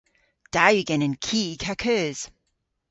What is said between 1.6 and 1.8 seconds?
ha